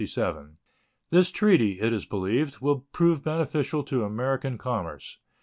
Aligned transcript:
This 1.11 1.29
treaty, 1.29 1.79
it 1.79 1.93
is 1.93 2.07
believed, 2.07 2.59
will 2.59 2.87
prove 2.91 3.23
beneficial 3.23 3.83
to 3.83 4.03
American 4.03 4.57
commerce. 4.57 5.19